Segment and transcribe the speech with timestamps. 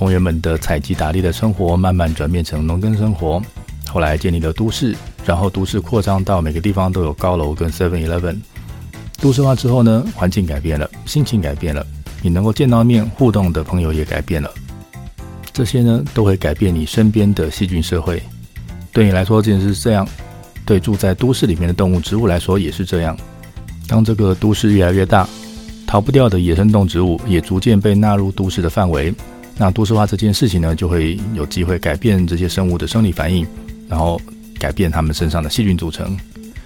[0.00, 3.38] 从原本的采集打猎的生活，慢慢转变成农耕生活。
[3.86, 4.96] 后来建立了都市，
[5.26, 8.38] 然后都市扩张到每个地方都有高楼跟 Seven Eleven。
[9.20, 11.86] 都市化之后呢，环境改变了，心情改变了，
[12.22, 14.50] 你能够见到面互动的朋友也改变了。
[15.52, 18.22] 这些呢，都会改变你身边的细菌社会。
[18.94, 20.06] 对你来说，这件事是这样；
[20.64, 23.14] 对住在都市里面的动物、植物来说，也是这样。
[23.86, 25.28] 当这个都市越来越大，
[25.86, 29.14] 逃不掉的野生动植物也逐渐被纳入都市的范围，
[29.60, 33.46] 那都市化这件事情呢，就会有机会改变这些生物的生理反应，
[33.86, 34.18] 然后
[34.58, 36.16] 改变它们身上的细菌组成。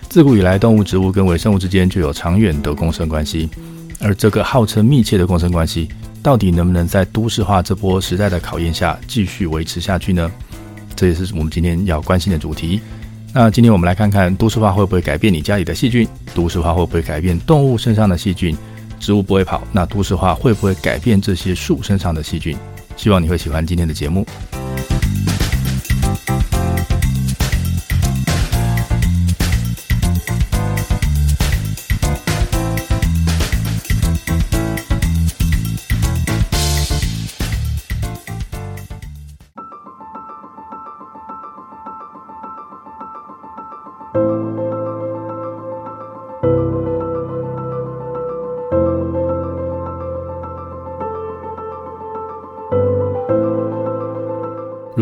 [0.08, 3.50] 自古以来，动物、植物跟微生物之间就有长远的共生关系，
[3.98, 5.88] 而这个号称密切的共生关系，
[6.22, 10.30] 到底能不能在都市化这波时代的考验下继续维持下去呢？
[10.94, 12.80] 这也是我们今天要关心的主题。
[13.32, 16.06] 那今天我们来看看都市化会不会改变你家里的细菌？
[16.32, 18.56] 都市化会不会改变动物身上的细菌？
[19.00, 22.56] 植物不会跑，那都市化会不会改变这些树身上的细菌？
[22.96, 24.26] 希望你会喜欢今天的节目。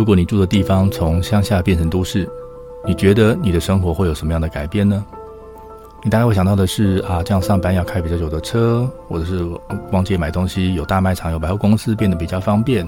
[0.03, 2.29] 如果你住的地方从乡下变成都市，
[2.85, 5.07] 你觉得你的生活会有什么样的改变呢？
[6.03, 9.49] 你大概会想到的是啊，这样上班要开比较久的车，或者是
[9.93, 12.85] 逛街买东西有大卖场、有百货公司变得比较方便，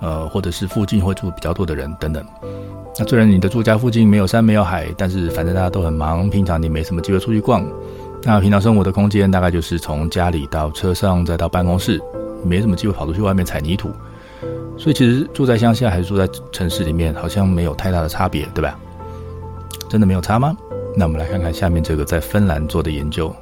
[0.00, 2.24] 呃，或者是附近会住比较多的人等等。
[2.96, 7.66] 那虽然你的住家附近没有山没有海，但是反正大家都很忙，平常你没什么机会出去逛。
[8.22, 12.00] 那平常生活的空间大概就是从家里到车上再到办公室，
[12.44, 13.90] 没什么机会跑出去外面踩泥土。
[14.78, 18.78] 所以其实住在乡下还是住在城市里面，好像没有太大的差别，对吧？
[19.88, 20.56] 真的没有差吗？
[20.96, 23.34] 那我们来看看下面这个在芬兰做的研究。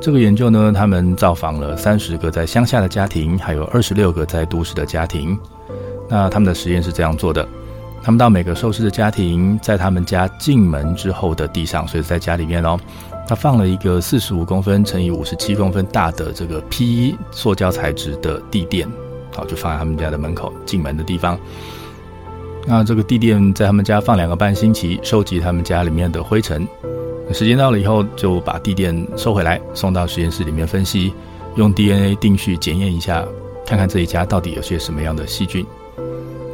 [0.00, 5.38] 这个研究呢，他们造访了三十个在乡下的家庭，还有二十六个在都市的家庭。
[6.08, 7.46] 那他们的实验是这样做的：
[8.02, 12.80] 他们到每个受试的家庭，在他们家进门之后的地上，所以在家里面哦，
[13.28, 18.88] 他放了一个四十五公分乘以五十七公分大的这个 PE 塑胶材质的地垫。
[19.32, 21.38] 好，就放在他们家的门口进门的地方。
[22.66, 26.66] 那这个地垫在他们家放两个半星期，收集他们家里面的灰尘。
[27.32, 31.14] 时间到了以后，就把地垫收回来，送到实验室里面分析，
[31.54, 33.24] 用 DNA 定序检验一下，
[33.64, 35.64] 看看这一家到底有些什么样的细菌。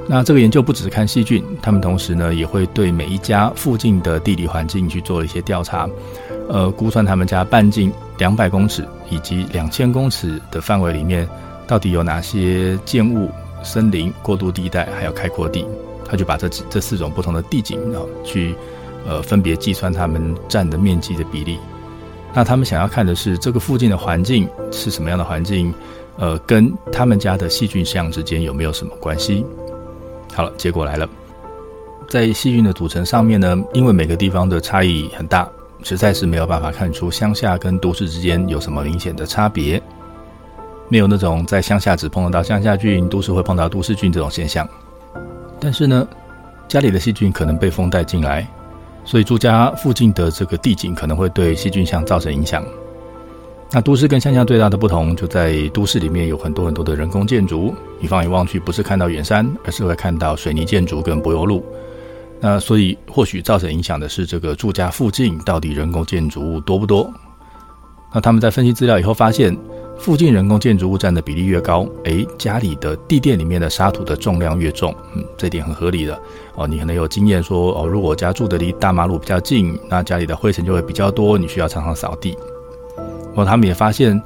[0.07, 5.89] 那这个研究不只是看细菌，他们同时呢也会对每一家附近的地理环境去做一些调查，
[6.49, 11.29] 呃，估算他们家半径两百公尺以及两千公尺的范围里面。
[11.67, 13.31] 到底有哪些建物、
[13.63, 15.65] 森林、过渡地带，还有开阔地？
[16.09, 18.55] 他就把这这四种不同的地景啊，去
[19.07, 21.59] 呃分别计算它们占的面积的比例。
[22.33, 25.75] 那他们想要看的是这个附近的环境是什么样的环境？
[26.19, 29.45] 呃，跟他们家的细菌相之间有没有什么关系？
[30.33, 31.07] 好了，结果来了，
[32.09, 35.47] 在细菌的组成上面呢，因为每个地方的差异很大，
[35.83, 39.83] 实在是没有办法看出乡下跟都市之间有什么明显的差别。
[40.89, 44.69] 没有那种在乡下只碰得到乡下菌，都市会碰到都市菌这种现象。
[45.59, 46.07] 但是呢，
[46.69, 48.47] 家里的细菌可能被风带进来，
[49.05, 52.65] 所以住家附近的这个地景可能会对细菌相造成影响。
[53.73, 61.65] 那都市跟乡下最大的不同，就在都市里面有很多很多的人工建筑，你放眼望去不是看到远山，而是会看到水泥建筑跟柏油路。
[62.39, 67.13] 那所以或许造成影响的是这个住家附近到底人工建筑物多不多？
[68.13, 69.57] 那他们在分析资料以后发现。
[69.99, 76.17] 附近人工建筑物占的比例越高，诶，家里的地垫里面的沙土的重量越重，嗯，这点很合理的
[76.55, 76.67] 哦。
[76.67, 82.37] 你可能有经验说，哦，如果家住的离大马路比较近，那家里的灰尘就会比较多，你需要常常扫地。
[83.35, 84.21] 哦，他们也发现，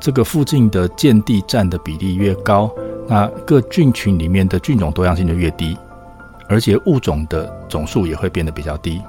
[0.00, 2.70] 这个附近的建地占的比例越高，
[3.06, 5.76] 那各菌群里面的菌种多样性就越低，
[6.48, 9.02] 而且物种的总数也会变得比较低。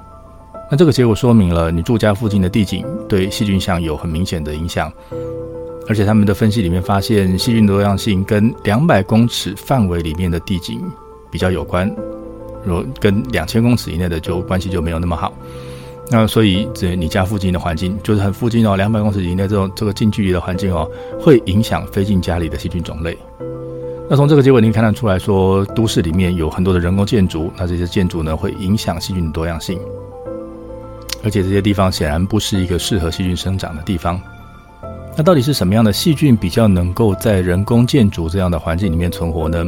[0.70, 4.92] 那这个结果说明了，你住家附近的地景对细菌相有很明显的影响。
[5.88, 10.80] 而且他们的分析里面发现，细菌多样性跟两百公尺范围里面的地景
[11.30, 11.90] 比较有关，
[12.64, 15.32] 若跟两千公尺以内的就关系就没有那么好。
[16.12, 20.88] 那所以，这你家附近的环境就是很附近哦，两百公尺以内这种这个近距离的环境哦，
[21.20, 23.16] 会影响飞进家里的细菌种类。
[24.08, 29.78] 那从这个结果，你看得出来说，都市里面有很多的人工建筑，那这些建筑呢，会影响细菌的多样性，
[31.22, 34.20] 而且这些地方显然不是一个适合细菌生长的地方。
[35.16, 39.64] 那到底是什么样的细菌比较能够在人工建筑这样的环境里面存活呢？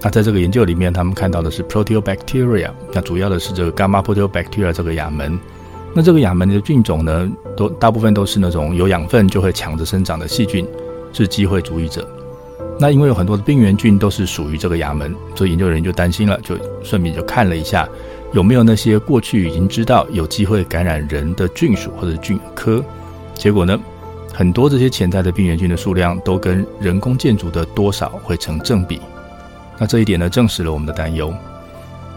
[0.00, 5.38] 那在这个研究里面，他们看到的是 Proteobacteria，那主要的是这个 Gamma Proteobacteria 这个亚门。
[5.94, 10.66] 那这个亚门的菌种呢，都大部分都是那种有养分就会抢着生长的细菌，
[11.12, 12.06] 是机会主义者。
[12.78, 17.88] 那因为有很多的病原菌都是属于这个亚门，所以研究人员就担心了，就顺便就看了一下
[18.32, 22.84] 有没有那些过去已经知道有机会感染人的菌属或者菌科。
[23.34, 23.80] 结果呢，
[24.38, 29.00] 很多这些潜在的病原菌的数量都跟人工建筑的多少会成正比。
[29.76, 31.34] 那这一点呢，证实了我们的担忧。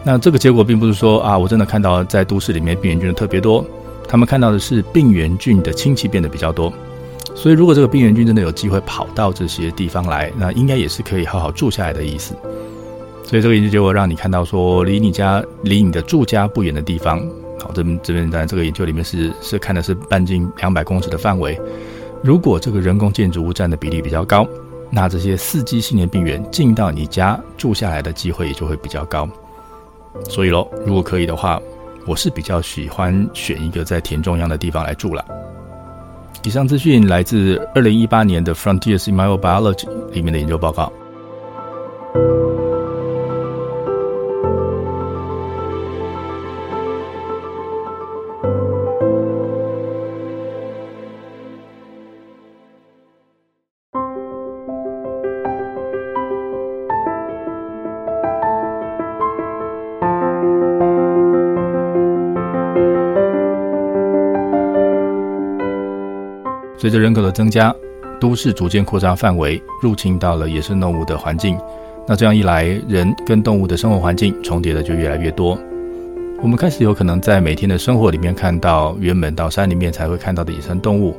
[0.04, 3.66] 那这个结果并不是说啊，我真的看到在都市里面病原菌的特别多，
[4.06, 6.72] 他们看到的是病原菌的亲戚变得比较多。
[7.34, 12.36] 所以，如果这个病原菌真的有机会跑到这些地方来，那应该也是可以好好住下来的意思。
[13.24, 17.18] 所以，这个研究结果让你看到说，离你家、离你的住家不远的地方，
[17.58, 21.60] 好，这边这边在这个研究里面是是看的是半径两百公尺的范围。
[22.22, 24.46] 如果这个人工建筑物占的比例比较高，
[24.90, 29.28] 那这些四季性的病原进到你家住下来的机会也就会比较高。
[30.28, 31.60] 所以喽，如果可以的话，
[32.06, 35.24] 我是比较喜欢选一个在田中央的地方来住了。
[36.44, 40.92] 以上资讯来自二零一八年的《Frontiers in Microbiology》里面的研究报告。
[66.82, 67.72] 随着人口的增加，
[68.20, 71.56] 都市逐渐扩张范围，入侵到了野生动物的环境。
[72.08, 75.56] 那这样一来，人跟动物的生活环境重叠的就越来越多。
[76.42, 81.14] 我们开始有可能在每天的生活里面看到原本到山里面才会看到的野生动物。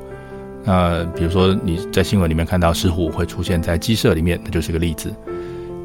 [0.65, 5.13] 那比如说你在新闻里面看到石虎会出现在鸡舍里面，那就是个例子。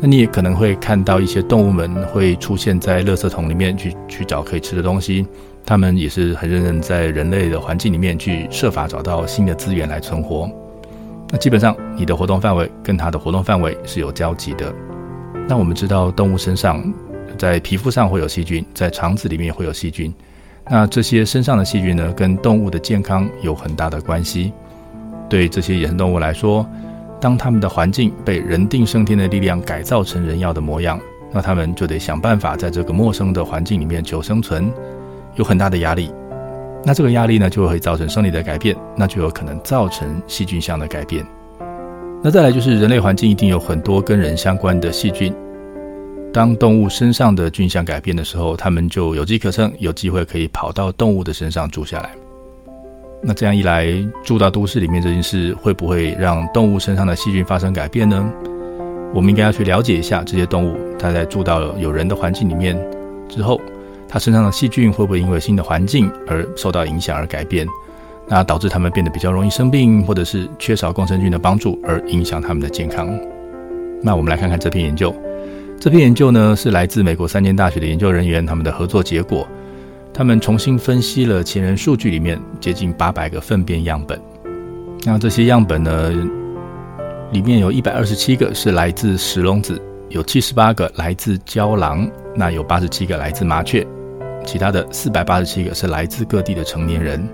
[0.00, 5.24] 那你也可能会看到一些动物们会出现在垃圾桶里面去去找可以吃的东西。
[5.68, 10.50] 他们也是很认真在人类的环境里面去设法找到新的资源来存活。
[11.30, 14.72] 那基本上你的活动范围跟它的活动范围是有交集的。
[15.46, 16.82] 那我们知道动物身上
[17.36, 20.10] 在皮肤上会有细菌，在肠子里面会有细菌。
[20.70, 24.50] 那这些身上的细菌呢，跟动物的健康有很大的关系。
[25.28, 26.66] 对这些野生动物来说，
[27.20, 30.98] 当它们的环境被人定胜天的力量改造成人要的模样，
[31.30, 34.72] 那它们就得想办法在这个陌生的环境里面求生存。
[35.38, 36.12] 有很大的压力，
[36.84, 41.24] 那这个压力呢，就会造成生理的改变，那就有可能造成细菌相的改变。
[42.20, 45.32] 那再来就是人类环境一定有很多跟人相关的细菌，
[46.32, 52.10] 当动物身上的菌相改变的时候，它们就有机可乘，有机会可以跑到动物的身上住下来。
[53.22, 53.86] 那这样一来，
[54.24, 58.28] 住到都市里面这件事，会不会让动物身上的细菌发生改变呢？
[59.14, 62.76] 我们应该要去了解一下这些动物，它在住到有人的环境里面
[63.28, 63.60] 之后。
[64.08, 67.66] 它身上的细菌会不会因为新的环境而受到影响而改变？
[68.26, 73.08] 那导致它们变得比较容易生病，或者是缺少共生菌的帮助而影响它们的健康？
[74.02, 75.14] 那我们来看看这篇研究。
[75.80, 79.48] 这篇研究呢，是来自美国三间大学的研究人员他们的合作结果。
[80.12, 84.20] 他们重新分析了前人数据里面接近八百个粪便样本。
[85.04, 86.10] 那这些样本呢，
[87.30, 93.86] 里面有一百二十七个是来自石龙子，有七十八个来自胶囊，那有八十七个来自麻雀。
[94.48, 97.28] 其他的四百八十七个是来自各地的成年人，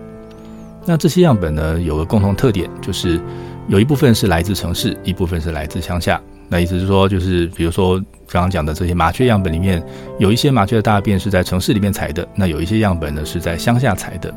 [0.85, 3.21] 那这些样本呢，有个共同特点，就是
[3.69, 6.21] 有一部分是来自城市，一部分是来自乡下。
[6.49, 9.81] 那意思是说，就是比如说刚刚讲的这些麻雀样本里面，
[10.19, 14.35] 有一些麻雀的大便是在城市里面采的，那有一些样本呢是在乡下采的。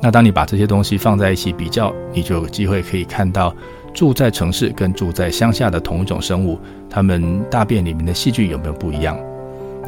[0.00, 3.54] 那当你把这些东西放在一起比较，你就有机会可以看到
[3.92, 9.18] 住在城市跟住在乡下的同一种生物，它们大便里面的细菌有没有不一样？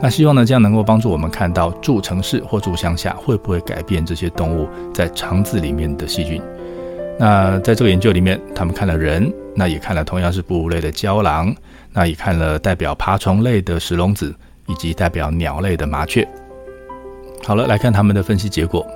[0.03, 6.41] 那希望呢，这样能够帮助我们看到住城市或住乡下会不会改变这些动物在肠子里面的细菌。
[7.19, 11.55] 那在这个研究里面，他们看了人，那也看了同样是哺乳类的郊狼，
[11.93, 14.35] 那也看了代表爬虫类的石龙子，
[14.67, 16.27] 以及代表鸟类的麻雀。
[17.45, 18.87] 好了，来看他们的分析结果。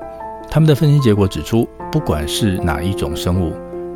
[0.50, 3.52] 他们的分析结果指出，不管是哪一种生物，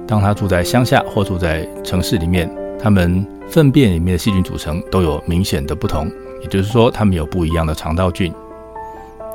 [0.07, 6.11] 当他住在乡下或住在城市里面，他们粪便里面的细菌组成都有明显的不同，
[6.43, 8.33] 也就是说，他们有不一样的肠道菌。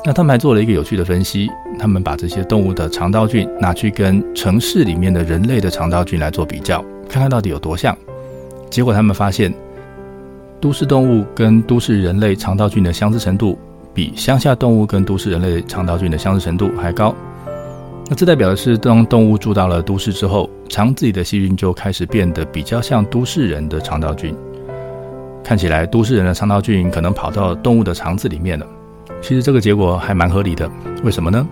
[0.06, 7.98] 那他们还做了一个有趣的分析，他们把这些动物的肠道菌拿去跟城市里面的人类的肠道菌来做比较，看看到底有多像。
[8.70, 9.54] 结果他们发现，
[10.60, 13.58] 都市动物跟都市人类肠道菌的相似程度，
[13.94, 17.16] 比乡下动物跟都市人类肠道菌的相似程度还高。
[18.10, 24.36] 那这代表的是，当动物住到了都市之后，肠子里的细菌就开始变得比较像都市人的肠道菌。
[25.44, 28.66] 看起来，都市人的肠道菌可能跑到动物的肠子里面了。
[29.22, 30.70] 其实这个结果还蛮合理的。
[31.04, 31.48] 为什么呢？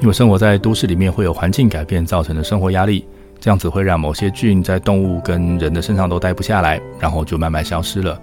[0.00, 3.06] 因为生活在都市里面会有环境改变造成的生活压力，
[3.38, 8.18] 这样子会让某些菌在动物跟人的身上都待不下来，然后就慢慢消失了。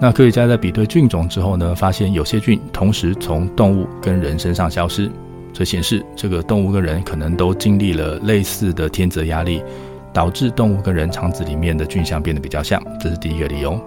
[0.00, 5.10] 那科学家在比对菌种之后呢，发现有些菌同时从动物跟人身上消失。
[5.52, 9.62] 这显示，这个动物跟人可能都经历了类似的天择压力，
[10.12, 12.82] 导致动物跟人肠子里面的菌相变得比较像。
[12.98, 13.78] 这是第一个理由。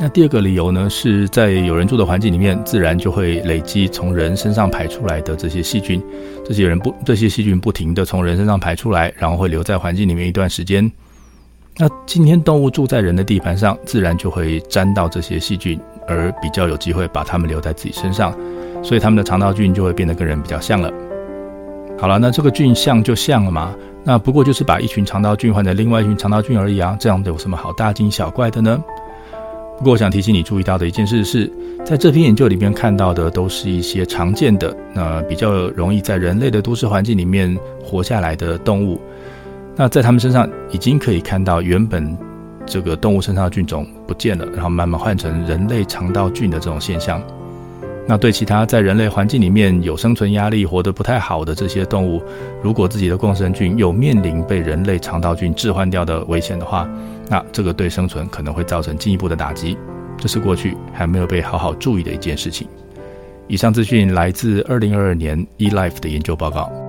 [0.00, 6.00] 那第二个理由呢，是在有人住的环境里面，自然就会累积从人身上排出来的这些细菌。
[6.44, 10.88] 这些人不，这些细菌不停地从人身上排出来，然后会留在环境里面一段时间。
[11.76, 18.32] 那今天动物住在人的地盘上，自然就会沾到这些细菌，而比较有机会把它们留在自己身上。
[18.84, 20.92] 所以他们的肠道菌就会变得跟人比较像了。
[21.98, 23.74] 好了，那这个菌像就像了嘛，
[24.04, 28.80] 那不过就是把一群肠道菌换成另外一群肠道菌而已啊，这样有什么好大惊小怪的呢？
[29.78, 31.48] 不过我想提醒你注意到的一件事是，
[31.84, 39.00] 在这篇研究里面看到的都是一些常见的，那比较容易在人类的都市环境里面活下来的动物。
[39.76, 42.18] 那在他们身上已经可以看到原本
[42.66, 47.22] 这个动物身上的菌种不见了，然后慢慢换成人类肠道菌的这种现象。
[48.10, 52.22] 那对其他在人类环境里面有生存压力、活得不太好的这些动物，
[52.62, 56.88] 如果自己的共生菌有面临被人类肠道菌置换掉的危险的话，
[57.28, 59.76] 那这个对生存可能会造成进一步的打击。
[60.16, 62.66] 这是过去还没有被好好注意的一件事情。
[63.46, 66.87] 以上资讯来自二零二二年 eLife 的研究报告。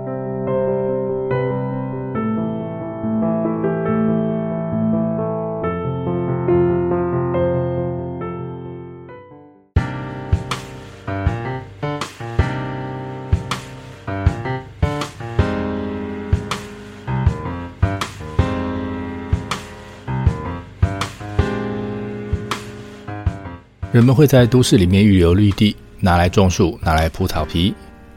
[23.99, 27.73] 人们会在都市里面预留绿地，拿来种树，拿来铺草皮。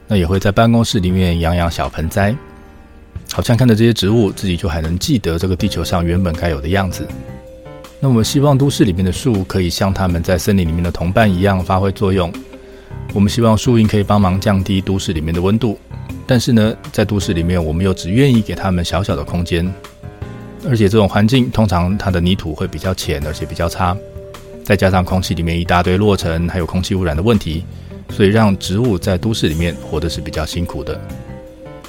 [0.06, 2.32] 那也会在办公室里面养养小盆栽，
[3.32, 7.04] 好像看着这些植物，自己就还能记得这个地球上原本该有的样子。
[7.98, 12.32] 那我们希望都市里面的树可以像他们在森林里面的同伴一样发挥作用。
[13.12, 15.76] 我们希望树荫可以帮忙降低都市里面的温度，
[16.28, 19.68] 但是呢，在都市里面，我们又只愿意给他们小小的空间，
[20.64, 23.96] 而且这种环境通常它的泥土会比较浅，而且比较差。
[24.64, 27.64] 再加上空气里面一大堆落尘，还有空气污染的问题，
[28.10, 31.00] 所以让植物在都市里面活得是比较辛苦的。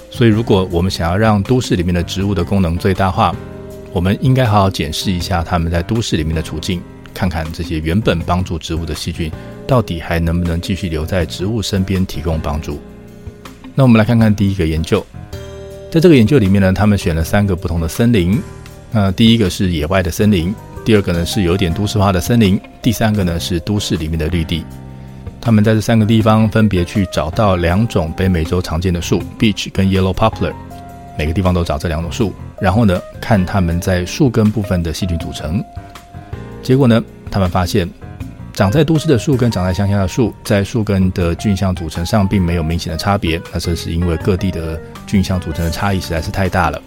[0.10, 3.36] 所以，如果我们想要让都市里面的植物的功能最大化，
[3.92, 6.82] 我们应该好好检视一下它们在都市里面的处境，
[7.14, 9.32] 看看这些原本帮助植物的细菌
[9.66, 12.80] 到底还能不能继续留在植物身边提供帮助。
[13.76, 15.04] 那我们来看看第一个研究，
[15.92, 18.40] 在这个研究里面呢，他们选了三个不同的森林。
[18.92, 20.54] 那第一个是野外的森林。
[20.86, 24.66] 第二个呢是有点都市化的森林，第三个呢是都市里面的绿地。
[25.40, 30.54] 他们在这三个地方分别去找到两种北美洲常见的树，Beech 跟 Yellow Poplar，
[31.18, 35.64] 每个地方都找这两种树，然后呢看他们在树根部分的细菌组成。
[36.62, 37.90] 结果呢，他们发现
[38.54, 43.42] 长在都市的树跟长在乡下的树，在树根的菌相组成上并没有明显的差别。
[43.54, 46.82] 那这是因为各地的菌相组成的差异实在是太大了。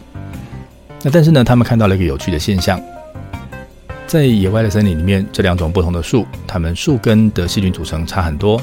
[1.03, 2.79] 那但是呢，他们看到了一个有趣的现象。
[4.07, 8.61] 在野外的森林里面，这两种不同的树，它们树根的细菌组成差很多。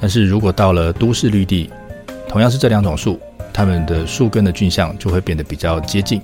[0.00, 1.70] 但是如果到了都市绿地，
[2.26, 3.20] 同样是这两种树，
[3.52, 6.22] 它们的树根的菌相就会变得比较接近。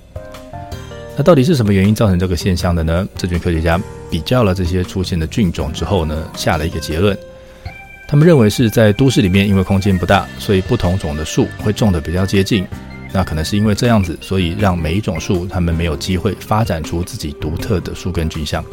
[1.14, 3.06] 那到底是什么原因造成这个现象的呢？
[3.18, 3.78] 这群科学家
[4.10, 7.16] 比较了这些出现的菌种之后呢，下了一个结论。
[8.08, 12.66] 他们认为是在都市里面，因为空间不大，所以不同种的树会种得比较接近。
[13.12, 18.64] 那可能是因为这样子，所以让每一种树它们没有机会发展出自己独特的树根菌相。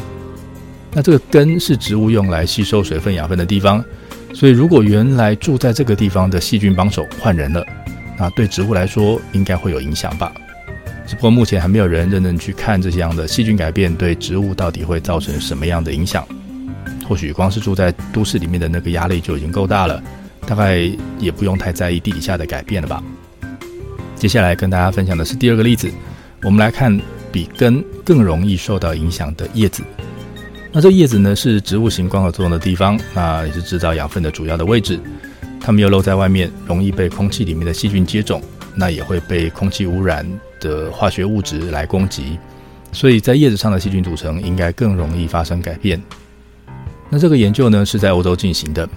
[0.93, 3.83] 那这个根是植物用来吸收水分养分的地方，
[4.33, 7.65] 所以如果原来住在这个地方的细菌帮手换人了，
[8.17, 10.31] 那对植物来说应该会有影响吧？
[11.05, 16.25] 只不过目前还没有人认真去看这样的细菌改变对植物到底会造成什么样的影响。
[17.07, 20.01] 或许光是住在都市里面的那个压力就已经够大了，
[20.45, 23.03] 大概也不用太在意地底下的改变了吧？
[24.19, 25.89] 接下来跟大家分享的是第二个例子，
[26.43, 26.99] 我们来看
[27.31, 29.81] 比根更容易受到影响的叶子。
[30.73, 34.99] 那这叶子呢，是植物行光合作用的地方，那也是制造养分的主要的位置。
[35.61, 38.41] 它们又露在外面，容易被空气里面的细菌接种，
[38.75, 42.37] 那也会被空气污染的化学物质来攻击。
[42.91, 46.01] 所以在叶子上的细菌组成应该更容易发生改变。
[47.09, 48.87] 那这个研究呢，是在欧洲进行的。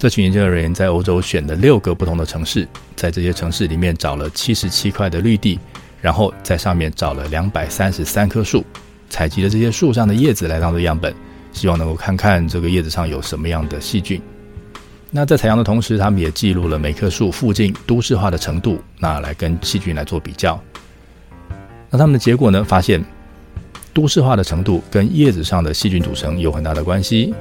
[0.00, 2.66] 这群研究人员在欧洲选了六个不同的城市，
[2.96, 5.60] 在这些城市里面找了七十七块的绿地，
[6.00, 8.64] 然后在上面找了两百三十三棵树，
[9.10, 11.14] 采集了这些树上的叶子来当做样本，
[11.52, 14.18] 希望能够看看这个叶子上有什么样的细菌。
[15.10, 20.58] 那在采样的同时，他们也记录了每棵树附近都市化的程度，那来跟细菌来做比较。
[21.90, 23.04] 那他们的结果呢，发现
[23.92, 27.34] 都市化的程度跟叶子上的细菌组成有很大的关系。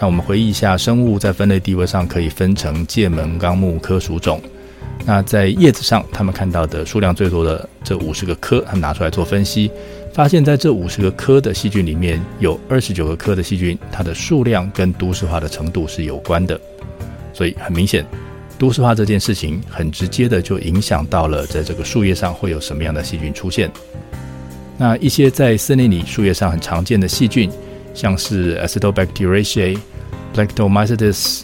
[0.00, 4.40] 那我们回忆一下，生物在分类地位上可以分成界门纲目科属种。
[5.04, 9.70] 那在叶子上，他们看到的数量最多的这五十个科，他们拿出来做分析，
[10.14, 16.58] 发现在这五十个科的细菌里面，有二十九个科的细菌，它的数量跟都市化的程度是有关的。
[17.34, 18.02] 所以很明显，
[18.58, 23.70] 都市化这件事情很直接的就影响到了在这个树叶上会有什么样的细菌出现。
[24.78, 27.50] 那一些在森林里树叶上很常见的细菌，
[27.92, 29.78] 像是 Acetobacteriaceae。
[30.34, 31.42] Lactomycetes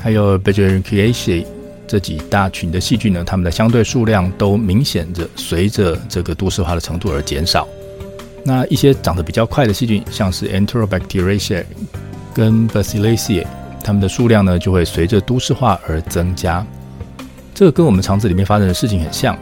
[0.00, 1.44] 还有 Bergeriniaceae
[1.86, 7.68] 这几大群的细菌呢，它们的相对数量都明显着随着这个都市化的程度而减少。
[8.44, 11.64] 那一些长得比较快的细菌，像是 Enterobacteriaceae
[12.34, 13.46] 跟 Bacillaceae，
[13.82, 16.66] 它们的数量呢就会随着都市化而增加。
[17.54, 19.38] 这个跟我们肠子里面发生的事情很像。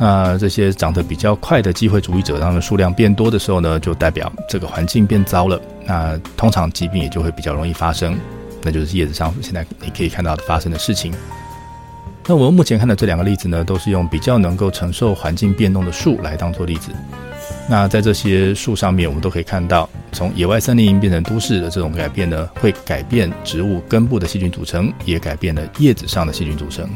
[0.00, 5.60] 那这些长得比较快的机会主义者，它们数量变多的时候呢，就代表这个环境变糟了。
[5.84, 8.18] 那通常疾病也就会比较容易发生，
[8.62, 11.12] 那就是叶子上现在你可以看到的发生的事情。
[12.26, 16.90] 那我们目前看的这两个例子呢，都是用比较能够承受环境变动的树来当做例子。
[17.68, 26.88] 那在这些树上面，我们都可以看到，从野外森林变成都市的这种改变呢，会改变植物根部的细菌组成，也改变了叶子上的细菌组成。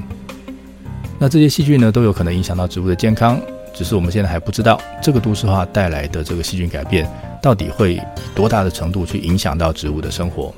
[1.18, 3.40] 那这些细菌呢，都有可能影响到植物的健康，
[3.72, 7.08] 只是我们现在还不知道这个都市化带来的这个细菌改变，
[7.40, 8.00] 到底会以
[8.34, 10.54] 多大的程度去影响到植物的生活。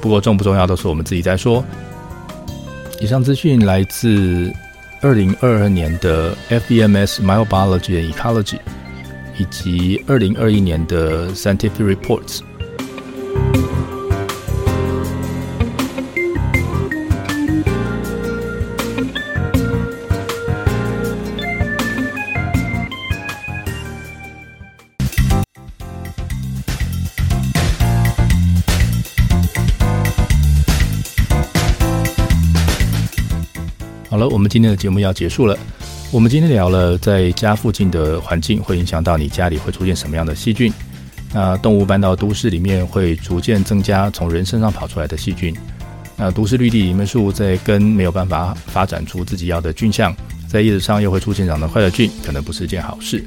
[0.00, 1.64] 不过重不重要都是我们自己在说。
[3.00, 4.52] 以上资讯来自
[5.00, 8.58] 二零二二年的 FEMS Microbiology Ecology，
[9.36, 12.40] 以及二零二一年的 Scientific Reports。
[34.34, 35.56] 我们今天的节目要结束了。
[36.10, 40.72] 我们今天聊了在家附近的环境会影响到你家里会出现什么样的细菌。
[41.32, 45.54] 那动物搬到都市里面会逐渐增加从人身上跑出来的细菌。
[46.16, 50.12] 那都市绿地里面树在根没有办法发展出自己要的菌相，
[50.48, 53.24] 在叶子上又会出现长得快的菌，可能不是一件好事。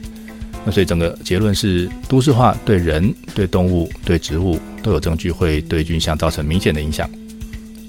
[0.65, 7.09] 那所以整个结论是，都市化对人、对动物、对植物都有证据会对菌相造成明显的影响。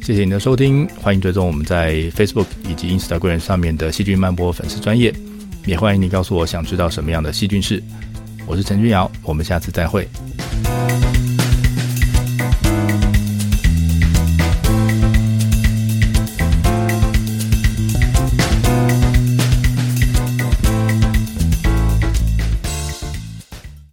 [0.03, 5.13] 谢谢你的收听，欢迎追踪我们在 Facebook 以及 Instagram 上面的细菌漫播粉丝专业，
[5.67, 7.83] 也欢迎你告诉我想知道什么样的细菌是。
[8.47, 10.09] 我是陈君尧，我们下次再会。